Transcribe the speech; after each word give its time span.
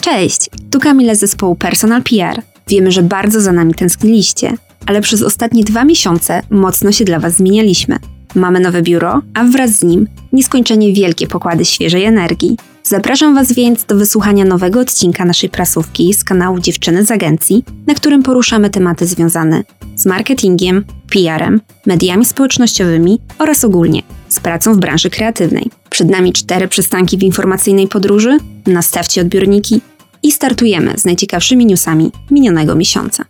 Cześć, 0.00 0.50
tu 0.70 0.80
Kamila 0.80 1.14
z 1.14 1.18
zespołu 1.18 1.54
Personal 1.54 2.02
PR. 2.02 2.42
Wiemy, 2.68 2.92
że 2.92 3.02
bardzo 3.02 3.40
za 3.40 3.52
nami 3.52 3.74
tęskniliście, 3.74 4.52
ale 4.86 5.00
przez 5.00 5.22
ostatnie 5.22 5.64
dwa 5.64 5.84
miesiące 5.84 6.42
mocno 6.50 6.92
się 6.92 7.04
dla 7.04 7.20
Was 7.20 7.36
zmienialiśmy. 7.36 7.98
Mamy 8.34 8.60
nowe 8.60 8.82
biuro, 8.82 9.22
a 9.34 9.44
wraz 9.44 9.70
z 9.70 9.82
nim 9.82 10.06
nieskończenie 10.32 10.92
wielkie 10.92 11.26
pokłady 11.26 11.64
świeżej 11.64 12.04
energii. 12.04 12.56
Zapraszam 12.88 13.34
Was 13.34 13.52
więc 13.52 13.84
do 13.84 13.96
wysłuchania 13.96 14.44
nowego 14.44 14.80
odcinka 14.80 15.24
naszej 15.24 15.50
prasówki 15.50 16.14
z 16.14 16.24
kanału 16.24 16.60
Dziewczyny 16.60 17.04
z 17.04 17.10
Agencji, 17.10 17.64
na 17.86 17.94
którym 17.94 18.22
poruszamy 18.22 18.70
tematy 18.70 19.06
związane 19.06 19.62
z 19.96 20.06
marketingiem, 20.06 20.84
PR-em, 21.10 21.60
mediami 21.86 22.24
społecznościowymi 22.24 23.20
oraz 23.38 23.64
ogólnie 23.64 24.02
z 24.28 24.40
pracą 24.40 24.74
w 24.74 24.78
branży 24.78 25.10
kreatywnej. 25.10 25.70
Przed 25.90 26.10
nami 26.10 26.32
cztery 26.32 26.68
przystanki 26.68 27.18
w 27.18 27.22
informacyjnej 27.22 27.88
podróży, 27.88 28.38
nastawcie 28.66 29.20
odbiorniki 29.20 29.80
i 30.22 30.32
startujemy 30.32 30.98
z 30.98 31.04
najciekawszymi 31.04 31.66
newsami 31.66 32.12
minionego 32.30 32.74
miesiąca. 32.74 33.24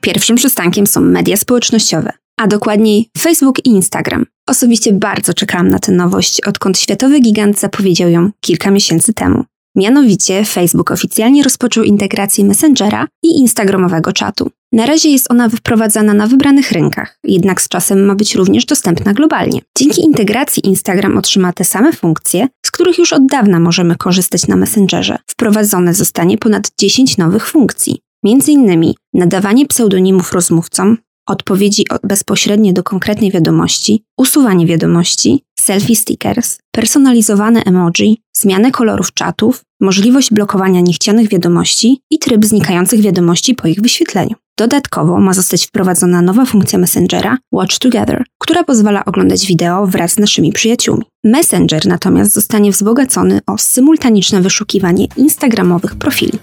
Pierwszym 0.00 0.36
przystankiem 0.36 0.86
są 0.86 1.00
media 1.00 1.36
społecznościowe, 1.36 2.12
a 2.36 2.46
dokładniej 2.46 3.08
Facebook 3.18 3.58
i 3.66 3.68
Instagram. 3.68 4.26
Osobiście 4.48 4.92
bardzo 4.92 5.34
czekałam 5.34 5.68
na 5.68 5.78
tę 5.78 5.92
nowość, 5.92 6.40
odkąd 6.40 6.78
światowy 6.78 7.20
gigant 7.20 7.60
zapowiedział 7.60 8.08
ją 8.08 8.30
kilka 8.40 8.70
miesięcy 8.70 9.14
temu. 9.14 9.44
Mianowicie 9.76 10.44
Facebook 10.44 10.90
oficjalnie 10.90 11.42
rozpoczął 11.42 11.84
integrację 11.84 12.44
Messengera 12.44 13.06
i 13.22 13.28
Instagramowego 13.28 14.12
czatu. 14.12 14.50
Na 14.72 14.86
razie 14.86 15.08
jest 15.08 15.30
ona 15.30 15.48
wprowadzana 15.48 16.14
na 16.14 16.26
wybranych 16.26 16.72
rynkach, 16.72 17.18
jednak 17.24 17.62
z 17.62 17.68
czasem 17.68 18.04
ma 18.04 18.14
być 18.14 18.34
również 18.34 18.66
dostępna 18.66 19.12
globalnie. 19.12 19.60
Dzięki 19.78 20.02
integracji 20.04 20.66
Instagram 20.66 21.18
otrzyma 21.18 21.52
te 21.52 21.64
same 21.64 21.92
funkcje, 21.92 22.48
z 22.66 22.70
których 22.70 22.98
już 22.98 23.12
od 23.12 23.26
dawna 23.26 23.60
możemy 23.60 23.96
korzystać 23.96 24.46
na 24.46 24.56
Messengerze. 24.56 25.18
Wprowadzone 25.26 25.94
zostanie 25.94 26.38
ponad 26.38 26.70
10 26.80 27.18
nowych 27.18 27.46
funkcji. 27.46 28.00
Między 28.24 28.52
innymi 28.52 28.96
nadawanie 29.14 29.66
pseudonimów 29.66 30.32
rozmówcom, 30.32 30.98
odpowiedzi 31.32 31.84
bezpośrednie 32.02 32.72
do 32.72 32.82
konkretnej 32.82 33.30
wiadomości, 33.30 34.04
usuwanie 34.18 34.66
wiadomości, 34.66 35.44
selfie 35.60 35.96
stickers, 35.96 36.58
personalizowane 36.70 37.62
emoji, 37.64 38.18
zmianę 38.36 38.70
kolorów 38.70 39.14
czatów, 39.14 39.62
możliwość 39.80 40.30
blokowania 40.30 40.80
niechcianych 40.80 41.28
wiadomości 41.28 42.00
i 42.10 42.18
tryb 42.18 42.44
znikających 42.44 43.00
wiadomości 43.00 43.54
po 43.54 43.68
ich 43.68 43.80
wyświetleniu. 43.80 44.34
Dodatkowo 44.58 45.18
ma 45.20 45.32
zostać 45.32 45.66
wprowadzona 45.66 46.22
nowa 46.22 46.44
funkcja 46.44 46.78
Messengera 46.78 47.38
Watch 47.52 47.78
Together, 47.78 48.24
która 48.38 48.64
pozwala 48.64 49.04
oglądać 49.04 49.46
wideo 49.46 49.86
wraz 49.86 50.12
z 50.12 50.18
naszymi 50.18 50.52
przyjaciółmi. 50.52 51.04
Messenger 51.24 51.86
natomiast 51.86 52.32
zostanie 52.32 52.70
wzbogacony 52.70 53.40
o 53.46 53.58
symultaniczne 53.58 54.40
wyszukiwanie 54.40 55.06
instagramowych 55.16 55.94
profili. 55.94 56.38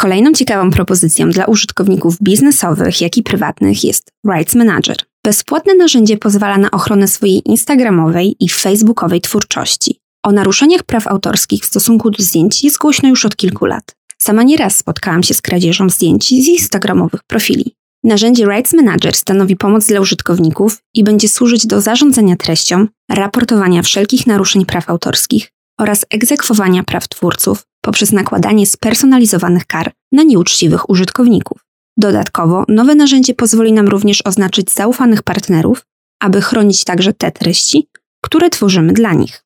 Kolejną 0.00 0.32
ciekawą 0.32 0.70
propozycją 0.70 1.30
dla 1.30 1.44
użytkowników 1.44 2.16
biznesowych, 2.22 3.00
jak 3.00 3.16
i 3.16 3.22
prywatnych 3.22 3.84
jest 3.84 4.12
Rights 4.32 4.54
Manager. 4.54 4.96
Bezpłatne 5.24 5.74
narzędzie 5.74 6.16
pozwala 6.16 6.58
na 6.58 6.70
ochronę 6.70 7.08
swojej 7.08 7.42
instagramowej 7.46 8.36
i 8.40 8.48
facebookowej 8.48 9.20
twórczości. 9.20 10.00
O 10.24 10.32
naruszeniach 10.32 10.82
praw 10.82 11.06
autorskich 11.06 11.62
w 11.62 11.66
stosunku 11.66 12.10
do 12.10 12.22
zdjęć 12.22 12.64
jest 12.64 12.78
głośno 12.78 13.08
już 13.08 13.24
od 13.24 13.36
kilku 13.36 13.66
lat. 13.66 13.96
Sama 14.18 14.42
nieraz 14.42 14.76
spotkałam 14.76 15.22
się 15.22 15.34
z 15.34 15.42
kradzieżą 15.42 15.90
zdjęć 15.90 16.28
z 16.28 16.48
instagramowych 16.48 17.20
profili. 17.26 17.74
Narzędzie 18.04 18.44
Rights 18.46 18.72
Manager 18.72 19.14
stanowi 19.14 19.56
pomoc 19.56 19.86
dla 19.86 20.00
użytkowników 20.00 20.78
i 20.94 21.04
będzie 21.04 21.28
służyć 21.28 21.66
do 21.66 21.80
zarządzania 21.80 22.36
treścią, 22.36 22.86
raportowania 23.10 23.82
wszelkich 23.82 24.26
naruszeń 24.26 24.66
praw 24.66 24.90
autorskich 24.90 25.52
oraz 25.80 26.06
egzekwowania 26.10 26.82
praw 26.82 27.08
twórców 27.08 27.69
poprzez 27.80 28.12
nakładanie 28.12 28.66
spersonalizowanych 28.66 29.66
kar 29.66 29.92
na 30.12 30.22
nieuczciwych 30.22 30.90
użytkowników. 30.90 31.64
Dodatkowo 31.96 32.64
nowe 32.68 32.94
narzędzie 32.94 33.34
pozwoli 33.34 33.72
nam 33.72 33.88
również 33.88 34.22
oznaczyć 34.26 34.70
zaufanych 34.72 35.22
partnerów, 35.22 35.86
aby 36.20 36.40
chronić 36.40 36.84
także 36.84 37.12
te 37.12 37.32
treści, 37.32 37.88
które 38.24 38.50
tworzymy 38.50 38.92
dla 38.92 39.12
nich. 39.12 39.44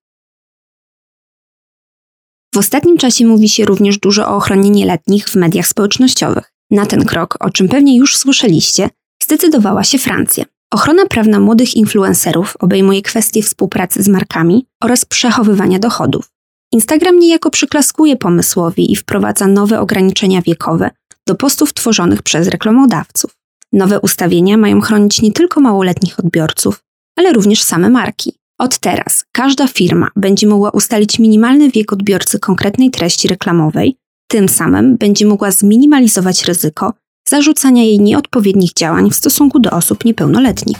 W 2.54 2.58
ostatnim 2.58 2.98
czasie 2.98 3.26
mówi 3.26 3.48
się 3.48 3.64
również 3.64 3.98
dużo 3.98 4.28
o 4.28 4.36
ochronie 4.36 4.70
nieletnich 4.70 5.28
w 5.28 5.34
mediach 5.34 5.66
społecznościowych. 5.66 6.52
Na 6.70 6.86
ten 6.86 7.04
krok, 7.04 7.36
o 7.40 7.50
czym 7.50 7.68
pewnie 7.68 7.96
już 7.96 8.16
słyszeliście, 8.16 8.90
zdecydowała 9.22 9.84
się 9.84 9.98
Francja. 9.98 10.44
Ochrona 10.70 11.06
prawna 11.06 11.40
młodych 11.40 11.74
influencerów 11.76 12.56
obejmuje 12.60 13.02
kwestie 13.02 13.42
współpracy 13.42 14.02
z 14.02 14.08
markami 14.08 14.66
oraz 14.82 15.04
przechowywania 15.04 15.78
dochodów. 15.78 16.33
Instagram 16.74 17.18
niejako 17.18 17.50
przyklaskuje 17.50 18.16
pomysłowi 18.16 18.92
i 18.92 18.96
wprowadza 18.96 19.46
nowe 19.46 19.80
ograniczenia 19.80 20.42
wiekowe 20.42 20.90
do 21.26 21.34
postów 21.34 21.74
tworzonych 21.74 22.22
przez 22.22 22.48
reklamodawców. 22.48 23.36
Nowe 23.72 24.00
ustawienia 24.00 24.56
mają 24.56 24.80
chronić 24.80 25.22
nie 25.22 25.32
tylko 25.32 25.60
małoletnich 25.60 26.18
odbiorców, 26.18 26.80
ale 27.16 27.32
również 27.32 27.62
same 27.62 27.90
marki. 27.90 28.32
Od 28.58 28.78
teraz 28.78 29.24
każda 29.32 29.68
firma 29.68 30.08
będzie 30.16 30.46
mogła 30.46 30.70
ustalić 30.70 31.18
minimalny 31.18 31.70
wiek 31.70 31.92
odbiorcy 31.92 32.38
konkretnej 32.38 32.90
treści 32.90 33.28
reklamowej, 33.28 33.96
tym 34.28 34.48
samym 34.48 34.96
będzie 34.96 35.26
mogła 35.26 35.50
zminimalizować 35.50 36.44
ryzyko 36.44 36.92
zarzucania 37.28 37.82
jej 37.82 38.00
nieodpowiednich 38.00 38.72
działań 38.72 39.10
w 39.10 39.14
stosunku 39.14 39.60
do 39.60 39.70
osób 39.70 40.04
niepełnoletnich. 40.04 40.78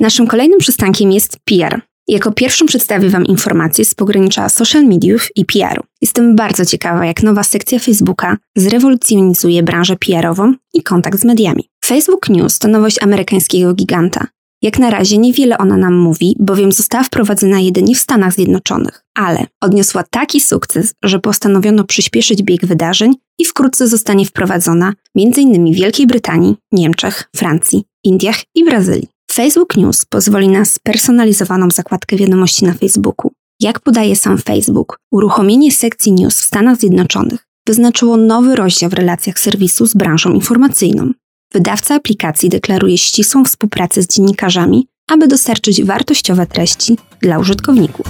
Naszym 0.00 0.26
kolejnym 0.26 0.58
przystankiem 0.58 1.12
jest 1.12 1.38
PR. 1.44 1.80
Jako 2.08 2.32
pierwszą 2.32 2.66
przedstawię 2.66 3.10
Wam 3.10 3.26
informacje 3.26 3.84
z 3.84 3.94
pogranicza 3.94 4.48
social 4.48 4.84
mediów 4.84 5.28
i 5.36 5.44
PR-u. 5.44 5.84
Jestem 6.02 6.36
bardzo 6.36 6.64
ciekawa, 6.64 7.06
jak 7.06 7.22
nowa 7.22 7.42
sekcja 7.42 7.78
Facebooka 7.78 8.36
zrewolucjonizuje 8.56 9.62
branżę 9.62 9.96
PR-ową 9.96 10.54
i 10.74 10.82
kontakt 10.82 11.20
z 11.20 11.24
mediami. 11.24 11.68
Facebook 11.84 12.28
News 12.28 12.58
to 12.58 12.68
nowość 12.68 13.02
amerykańskiego 13.02 13.74
giganta. 13.74 14.26
Jak 14.62 14.78
na 14.78 14.90
razie 14.90 15.18
niewiele 15.18 15.58
ona 15.58 15.76
nam 15.76 15.94
mówi, 15.94 16.36
bowiem 16.38 16.72
została 16.72 17.04
wprowadzona 17.04 17.60
jedynie 17.60 17.94
w 17.94 17.98
Stanach 17.98 18.32
Zjednoczonych, 18.32 19.04
ale 19.14 19.46
odniosła 19.60 20.04
taki 20.10 20.40
sukces, 20.40 20.94
że 21.04 21.18
postanowiono 21.18 21.84
przyspieszyć 21.84 22.42
bieg 22.42 22.66
wydarzeń 22.66 23.14
i 23.38 23.44
wkrótce 23.44 23.88
zostanie 23.88 24.26
wprowadzona 24.26 24.92
m.in. 25.16 25.72
w 25.72 25.76
Wielkiej 25.76 26.06
Brytanii, 26.06 26.56
Niemczech, 26.72 27.28
Francji, 27.36 27.84
Indiach 28.04 28.42
i 28.54 28.64
Brazylii. 28.64 29.15
Facebook 29.36 29.76
News 29.76 30.04
pozwoli 30.04 30.48
na 30.48 30.64
spersonalizowaną 30.64 31.70
zakładkę 31.70 32.16
wiadomości 32.16 32.64
na 32.64 32.72
Facebooku. 32.72 33.32
Jak 33.60 33.80
podaje 33.80 34.16
sam 34.16 34.38
Facebook, 34.38 34.98
uruchomienie 35.12 35.72
sekcji 35.72 36.12
News 36.12 36.40
w 36.40 36.44
Stanach 36.44 36.78
Zjednoczonych 36.78 37.46
wyznaczyło 37.66 38.16
nowy 38.16 38.56
rozdział 38.56 38.90
w 38.90 38.92
relacjach 38.92 39.38
serwisu 39.38 39.86
z 39.86 39.94
branżą 39.94 40.32
informacyjną. 40.32 41.10
Wydawca 41.52 41.94
aplikacji 41.94 42.48
deklaruje 42.48 42.98
ścisłą 42.98 43.44
współpracę 43.44 44.02
z 44.02 44.06
dziennikarzami, 44.06 44.86
aby 45.08 45.28
dostarczyć 45.28 45.84
wartościowe 45.84 46.46
treści 46.46 46.98
dla 47.22 47.38
użytkowników. 47.38 48.06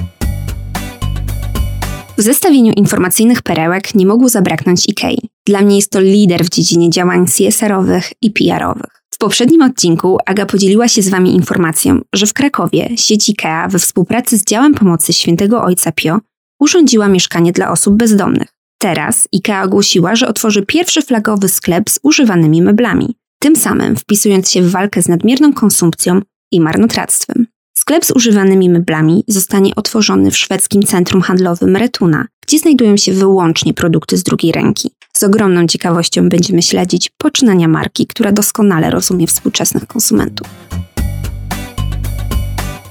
W 2.19 2.23
zestawieniu 2.23 2.73
informacyjnych 2.73 3.43
perełek 3.43 3.95
nie 3.95 4.07
mogło 4.07 4.29
zabraknąć 4.29 4.89
IKEA. 4.89 5.29
Dla 5.47 5.63
mnie 5.63 5.77
jest 5.77 5.91
to 5.91 6.01
lider 6.01 6.45
w 6.45 6.51
dziedzinie 6.51 6.91
działań 6.91 7.27
CSR-owych 7.27 8.13
i 8.23 8.31
PR-owych. 8.31 8.96
W 9.17 9.19
poprzednim 9.19 9.63
odcinku 9.63 10.19
Aga 10.27 10.47
podzieliła 10.47 10.89
się 10.89 11.03
z 11.03 11.09
Wami 11.09 11.35
informacją, 11.35 12.01
że 12.13 12.27
w 12.27 12.33
Krakowie 12.33 12.89
sieć 12.97 13.29
IKEA 13.29 13.69
we 13.71 13.79
współpracy 13.79 14.39
z 14.39 14.45
działem 14.45 14.75
pomocy 14.75 15.13
Świętego 15.13 15.63
Ojca 15.63 15.93
Pio 15.93 16.19
urządziła 16.61 17.09
mieszkanie 17.09 17.53
dla 17.53 17.71
osób 17.71 17.95
bezdomnych. 17.95 18.49
Teraz 18.79 19.29
IKEA 19.35 19.65
ogłosiła, 19.65 20.17
że 20.17 20.29
otworzy 20.29 20.63
pierwszy 20.63 21.03
flagowy 21.03 21.49
sklep 21.49 21.91
z 21.91 21.99
używanymi 22.03 22.63
meblami, 22.63 23.17
tym 23.41 23.57
samym 23.57 23.97
wpisując 23.97 24.51
się 24.51 24.63
w 24.63 24.71
walkę 24.71 25.03
z 25.03 25.09
nadmierną 25.09 25.53
konsumpcją 25.53 26.21
i 26.53 26.61
marnotrawstwem. 26.61 27.47
Sklep 27.89 28.05
z 28.05 28.11
używanymi 28.11 28.71
meblami 28.71 29.25
zostanie 29.29 29.75
otworzony 29.75 30.31
w 30.31 30.37
szwedzkim 30.37 30.83
centrum 30.83 31.23
handlowym 31.23 31.77
Retuna, 31.77 32.27
gdzie 32.47 32.59
znajdują 32.59 32.97
się 32.97 33.13
wyłącznie 33.13 33.75
produkty 33.75 34.17
z 34.17 34.23
drugiej 34.23 34.53
ręki. 34.53 34.91
Z 35.17 35.23
ogromną 35.23 35.67
ciekawością 35.67 36.29
będziemy 36.29 36.63
śledzić 36.63 37.11
poczynania 37.19 37.69
marki, 37.69 38.07
która 38.07 38.33
doskonale 38.33 38.91
rozumie 38.91 39.27
współczesnych 39.27 39.87
konsumentów. 39.87 40.49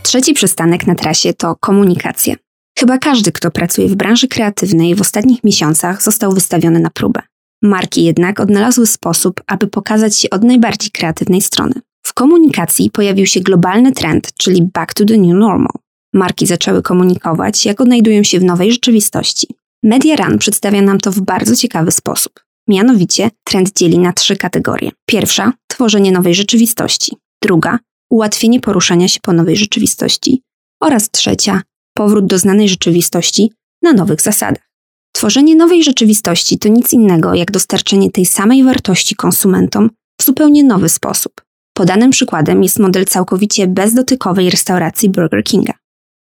Trzeci 0.03 0.33
przystanek 0.33 0.87
na 0.87 0.95
trasie 0.95 1.33
to 1.33 1.55
komunikacja. 1.55 2.35
Chyba 2.79 2.97
każdy, 2.97 3.31
kto 3.31 3.51
pracuje 3.51 3.87
w 3.87 3.95
branży 3.95 4.27
kreatywnej 4.27 4.95
w 4.95 5.01
ostatnich 5.01 5.43
miesiącach 5.43 6.03
został 6.03 6.31
wystawiony 6.31 6.79
na 6.79 6.89
próbę. 6.89 7.21
Marki 7.61 8.03
jednak 8.03 8.39
odnalazły 8.39 8.87
sposób, 8.87 9.41
aby 9.47 9.67
pokazać 9.67 10.17
się 10.17 10.29
od 10.29 10.43
najbardziej 10.43 10.91
kreatywnej 10.91 11.41
strony. 11.41 11.73
Komunikacji 12.17 12.91
pojawił 12.91 13.25
się 13.25 13.39
globalny 13.39 13.91
trend, 13.91 14.33
czyli 14.37 14.63
back 14.73 14.93
to 14.93 15.05
the 15.05 15.17
new 15.17 15.33
normal. 15.33 15.73
Marki 16.13 16.47
zaczęły 16.47 16.81
komunikować, 16.81 17.65
jak 17.65 17.81
odnajdują 17.81 18.23
się 18.23 18.39
w 18.39 18.43
nowej 18.43 18.71
rzeczywistości. 18.71 19.47
Media 19.83 20.15
Run 20.15 20.37
przedstawia 20.37 20.81
nam 20.81 20.97
to 20.97 21.11
w 21.11 21.21
bardzo 21.21 21.55
ciekawy 21.55 21.91
sposób. 21.91 22.33
Mianowicie 22.67 23.31
trend 23.43 23.71
dzieli 23.77 23.99
na 23.99 24.13
trzy 24.13 24.35
kategorie. 24.35 24.91
Pierwsza 25.05 25.53
tworzenie 25.67 26.11
nowej 26.11 26.35
rzeczywistości. 26.35 27.15
Druga 27.43 27.79
ułatwienie 28.09 28.59
poruszania 28.59 29.07
się 29.07 29.19
po 29.19 29.33
nowej 29.33 29.55
rzeczywistości. 29.55 30.41
Oraz 30.81 31.09
trzecia 31.09 31.61
powrót 31.93 32.25
do 32.25 32.37
znanej 32.37 32.69
rzeczywistości 32.69 33.51
na 33.81 33.93
nowych 33.93 34.21
zasadach. 34.21 34.69
Tworzenie 35.11 35.55
nowej 35.55 35.83
rzeczywistości 35.83 36.59
to 36.59 36.69
nic 36.69 36.93
innego 36.93 37.33
jak 37.33 37.51
dostarczenie 37.51 38.11
tej 38.11 38.25
samej 38.25 38.63
wartości 38.63 39.15
konsumentom 39.15 39.89
w 40.21 40.23
zupełnie 40.23 40.63
nowy 40.63 40.89
sposób. 40.89 41.44
Podanym 41.77 42.09
przykładem 42.11 42.63
jest 42.63 42.79
model 42.79 43.05
całkowicie 43.05 43.67
bezdotykowej 43.67 44.49
restauracji 44.49 45.09
Burger 45.09 45.43
Kinga. 45.43 45.73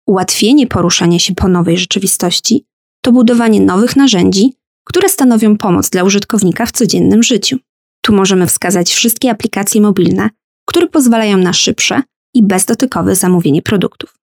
Ułatwienie 0.07 0.67
poruszania 0.67 1.19
się 1.19 1.35
po 1.35 1.49
nowej 1.49 1.79
rzeczywistości 1.79 2.65
to 3.05 3.13
budowanie 3.13 3.61
nowych 3.61 3.97
narzędzi, 3.97 4.53
które 4.85 5.09
stanowią 5.09 5.57
pomoc 5.57 5.91
dla 5.91 6.05
użytkownika 6.05 6.67
w 6.67 6.73
codziennym 6.73 7.23
życiu. 7.23 7.59
Tu 8.01 8.13
możemy 8.13 8.47
wskazać 8.47 8.91
wszystkie 8.91 9.31
aplikacje 9.31 9.81
mobilne, 9.81 10.31
które 10.69 10.87
pozwalają 10.87 11.37
na 11.37 11.53
szybsze 11.53 12.03
i 12.35 12.43
bezdotykowe 12.43 13.17
zamówienie 13.17 13.63
produktów. 13.63 14.19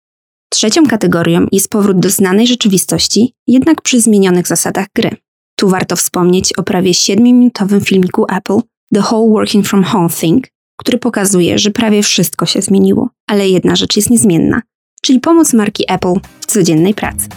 Trzecią 0.50 0.86
kategorią 0.88 1.48
jest 1.52 1.70
powrót 1.70 2.00
do 2.00 2.10
znanej 2.10 2.48
rzeczywistości, 2.48 3.34
jednak 3.48 3.82
przy 3.82 4.02
zmienionych 4.02 4.48
zasadach 4.48 4.88
gry. 4.96 5.18
Tu 5.60 5.70
warto 5.70 5.96
wspomnieć 5.96 6.54
o 6.54 6.64
prawie 6.64 6.92
7-minutowym 6.92 7.86
filmiku 7.86 8.26
Apple 8.30 8.60
The 8.94 9.02
Whole 9.02 9.30
Working 9.30 9.68
From 9.68 9.84
Home 9.84 10.10
Thing, 10.10 10.55
który 10.78 10.98
pokazuje, 10.98 11.60
że 11.60 11.72
prawie 11.72 12.04
wszystko 12.04 12.46
się 12.46 12.62
zmieniło, 12.62 13.10
ale 13.28 13.50
jedna 13.50 13.76
rzecz 13.76 13.96
jest 13.96 14.10
niezmienna, 14.10 14.62
czyli 15.02 15.20
pomoc 15.20 15.54
marki 15.54 15.84
Apple 15.88 16.14
w 16.40 16.46
codziennej 16.46 16.94
pracy. 16.94 17.28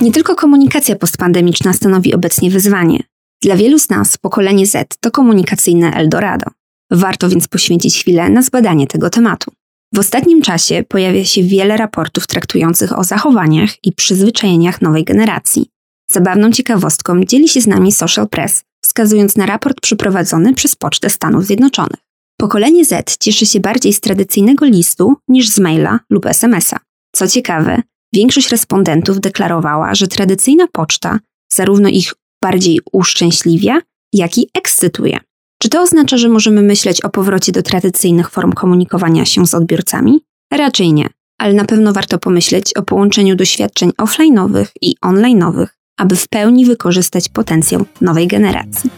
Nie 0.00 0.12
tylko 0.12 0.34
komunikacja 0.34 0.96
postpandemiczna 0.96 1.72
stanowi 1.72 2.14
obecnie 2.14 2.50
wyzwanie. 2.50 3.02
Dla 3.42 3.56
wielu 3.56 3.78
z 3.78 3.90
nas 3.90 4.16
pokolenie 4.16 4.66
Z 4.66 4.96
to 5.00 5.10
komunikacyjne 5.10 5.92
Eldorado. 5.92 6.46
Warto 6.90 7.28
więc 7.28 7.48
poświęcić 7.48 8.00
chwilę 8.00 8.30
na 8.30 8.42
zbadanie 8.42 8.86
tego 8.86 9.10
tematu. 9.10 9.52
W 9.94 9.98
ostatnim 9.98 10.42
czasie 10.42 10.84
pojawia 10.88 11.24
się 11.24 11.42
wiele 11.42 11.76
raportów 11.76 12.26
traktujących 12.26 12.98
o 12.98 13.04
zachowaniach 13.04 13.70
i 13.84 13.92
przyzwyczajeniach 13.92 14.82
nowej 14.82 15.04
generacji. 15.04 15.66
Zabawną 16.10 16.50
ciekawostką 16.50 17.24
dzieli 17.24 17.48
się 17.48 17.60
z 17.60 17.66
nami 17.66 17.92
Social 17.92 18.28
Press, 18.28 18.64
wskazując 18.84 19.36
na 19.36 19.46
raport 19.46 19.80
przeprowadzony 19.80 20.54
przez 20.54 20.76
Pocztę 20.76 21.10
Stanów 21.10 21.44
Zjednoczonych. 21.44 22.00
Pokolenie 22.40 22.84
Z 22.84 23.18
cieszy 23.18 23.46
się 23.46 23.60
bardziej 23.60 23.92
z 23.92 24.00
tradycyjnego 24.00 24.66
listu 24.66 25.14
niż 25.28 25.48
z 25.48 25.58
maila 25.58 26.00
lub 26.10 26.26
SMS-a. 26.26 26.78
Co 27.14 27.28
ciekawe, 27.28 27.82
większość 28.14 28.50
respondentów 28.50 29.20
deklarowała, 29.20 29.94
że 29.94 30.08
tradycyjna 30.08 30.66
poczta 30.72 31.18
zarówno 31.52 31.88
ich 31.88 32.14
bardziej 32.42 32.80
uszczęśliwia, 32.92 33.80
jak 34.12 34.38
i 34.38 34.48
ekscytuje. 34.54 35.18
Czy 35.62 35.68
to 35.68 35.82
oznacza, 35.82 36.16
że 36.16 36.28
możemy 36.28 36.62
myśleć 36.62 37.00
o 37.04 37.10
powrocie 37.10 37.52
do 37.52 37.62
tradycyjnych 37.62 38.30
form 38.30 38.52
komunikowania 38.52 39.24
się 39.24 39.46
z 39.46 39.54
odbiorcami? 39.54 40.20
Raczej 40.52 40.92
nie, 40.92 41.08
ale 41.38 41.54
na 41.54 41.64
pewno 41.64 41.92
warto 41.92 42.18
pomyśleć 42.18 42.74
o 42.74 42.82
połączeniu 42.82 43.36
doświadczeń 43.36 43.90
offline'owych 43.90 44.66
i 44.80 44.94
online'owych, 45.04 45.66
aby 45.98 46.16
w 46.16 46.28
pełni 46.28 46.66
wykorzystać 46.66 47.28
potencjał 47.28 47.84
nowej 48.00 48.28
generacji. 48.28 48.90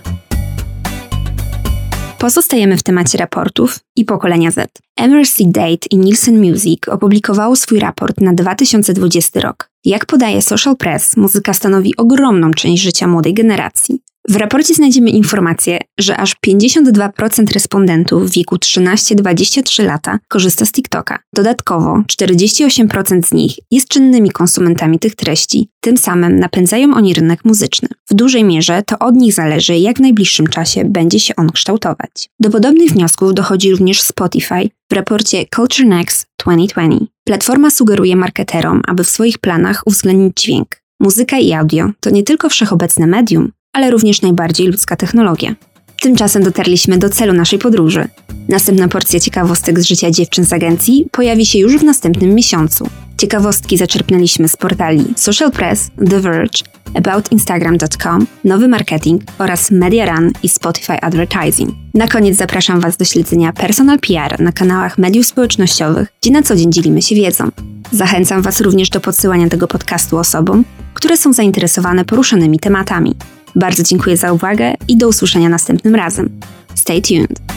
Pozostajemy 2.19 2.77
w 2.77 2.83
temacie 2.83 3.19
raportów 3.19 3.79
i 3.97 4.05
pokolenia 4.05 4.51
Z. 4.51 4.71
MRC 4.97 5.37
Date 5.47 5.87
i 5.91 5.99
Nielsen 5.99 6.39
Music 6.39 6.89
opublikowało 6.89 7.57
swój 7.57 7.79
raport 7.79 8.21
na 8.21 8.33
2020 8.33 9.41
rok. 9.41 9.71
Jak 9.85 10.07
podaje 10.07 10.43
Social 10.43 10.77
Press, 10.77 11.17
muzyka 11.17 11.55
stanowi 11.55 11.97
ogromną 11.97 12.51
część 12.51 12.83
życia 12.83 13.07
młodej 13.07 13.35
generacji. 13.35 13.99
W 14.29 14.37
raporcie 14.37 14.75
znajdziemy 14.75 15.11
informację, 15.11 15.79
że 15.99 16.17
aż 16.17 16.37
52% 16.47 17.53
respondentów 17.55 18.31
w 18.31 18.35
wieku 18.35 18.57
13-23 18.57 19.85
lata 19.85 20.19
korzysta 20.29 20.67
z 20.67 20.73
TikToka. 20.73 21.19
Dodatkowo 21.35 22.03
48% 22.13 23.23
z 23.23 23.33
nich 23.33 23.57
jest 23.71 23.89
czynnymi 23.89 24.31
konsumentami 24.31 24.99
tych 24.99 25.17
treści, 25.17 25.69
tym 25.81 25.97
samym 25.97 26.39
napędzają 26.39 26.95
oni 26.95 27.15
rynek 27.15 27.45
muzyczny. 27.45 27.89
W 28.11 28.15
dużej 28.15 28.45
mierze 28.45 28.83
to 28.87 28.99
od 28.99 29.15
nich 29.15 29.35
zależy, 29.35 29.77
jak 29.77 29.97
w 29.99 30.01
najbliższym 30.01 30.47
czasie 30.47 30.85
będzie 30.85 31.21
się 31.21 31.37
on 31.37 31.51
kształtować. 31.51 32.29
Do 32.41 32.51
podobnych 32.51 32.91
wniosków 32.91 33.35
dochodzi 33.35 33.71
również 33.71 34.03
Spotify 34.03 34.71
w 34.91 34.95
raporcie 34.95 35.45
Culture 35.55 35.87
Next 35.87 36.27
2020. 36.45 37.07
Platforma 37.25 37.71
sugeruje 37.71 38.17
marketerom, 38.17 38.83
aby 38.87 39.05
w 39.05 39.09
swoich 39.09 39.39
planach 39.39 39.83
uwzględnić 39.87 40.43
dźwięk. 40.43 40.69
Muzyka 41.01 41.39
i 41.39 41.53
audio 41.53 41.91
to 42.01 42.11
nie 42.11 42.23
tylko 42.23 42.49
wszechobecne 42.49 43.07
medium, 43.07 43.53
ale 43.75 43.91
również 43.91 44.23
najbardziej 44.23 44.67
ludzka 44.67 44.97
technologia. 44.97 45.55
Tymczasem 46.03 46.43
dotarliśmy 46.43 46.99
do 46.99 47.11
celu 47.11 47.33
naszej 47.33 47.59
podróży. 47.59 48.09
Następna 48.49 48.89
porcja 48.89 49.21
ciekawostek 49.21 49.81
z 49.81 49.89
życia 49.89 50.11
dziewczyn 50.11 50.45
z 50.45 50.53
agencji 50.53 51.07
pojawi 51.11 51.47
się 51.47 51.59
już 51.59 51.77
w 51.77 51.85
następnym 51.85 52.35
miesiącu. 52.35 52.89
Ciekawostki 53.19 53.77
zaczerpnęliśmy 53.77 54.49
z 54.49 54.57
portali 54.57 55.05
Social 55.17 55.53
Press, 55.53 55.91
The 56.11 56.21
Verge, 56.21 56.63
aboutinstagram.com, 56.95 58.27
Nowy 58.45 58.69
Marketing 58.69 59.23
oraz 59.39 59.71
Media 59.71 60.07
Run 60.07 60.33
i 60.43 60.49
Spotify 60.49 61.01
Advertising. 61.01 61.75
Na 61.95 62.09
koniec 62.09 62.37
zapraszam 62.37 62.81
Was 62.81 62.97
do 62.97 63.05
śledzenia 63.05 63.53
Personal 63.53 63.99
PR 63.99 64.41
na 64.41 64.53
kanałach 64.53 64.99
mediów 64.99 65.27
społecznościowych, 65.27 66.13
gdzie 66.23 66.31
na 66.31 66.43
co 66.43 66.57
dzień 66.57 66.73
dzielimy 66.73 67.03
się 67.03 67.15
wiedzą. 67.15 67.49
Zachęcam 67.93 68.43
Was 68.43 68.61
również 68.61 68.91
do 68.91 69.01
podsyłania 69.01 69.49
tego 69.49 69.67
podcastu 69.67 70.19
osobom, 70.19 70.65
które 70.95 71.17
są 71.17 71.33
zainteresowane 71.33 72.05
poruszonymi 72.05 72.59
tematami. 72.59 73.15
Bardzo 73.57 73.83
dziękuję 73.83 74.17
za 74.17 74.33
uwagę 74.33 74.75
i 74.89 74.97
do 74.97 75.09
usłyszenia 75.09 75.49
następnym 75.49 75.95
razem. 75.95 76.41
Stay 76.75 77.03
tuned. 77.03 77.54